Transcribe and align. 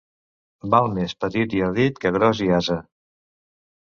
Val 0.75 0.87
més 0.95 1.13
petit 1.25 1.55
i 1.59 1.63
ardit 1.67 2.03
que 2.07 2.13
gros 2.19 2.43
i 2.47 2.53
ase. 2.61 2.79